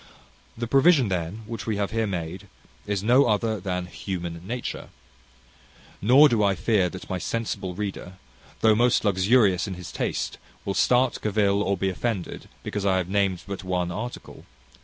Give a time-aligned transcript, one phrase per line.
[0.57, 2.47] The provision, then, which we have here made
[2.87, 4.89] is no other than Human Nature.
[6.01, 8.13] Nor do I fear that my sensible reader,
[8.61, 13.09] though most luxurious in his taste, will start, cavil, or be offended, because I have
[13.09, 14.43] named but one article.